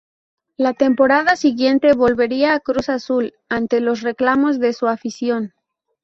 A 0.57 0.63
la 0.63 0.73
temporada 0.73 1.35
siguiente 1.35 1.93
volvería 1.93 2.55
a 2.55 2.59
Cruz 2.59 2.89
Azul 2.89 3.35
ante 3.49 3.79
los 3.81 4.01
reclamos 4.01 4.59
de 4.59 4.73
su 4.73 4.87
afición. 4.87 5.53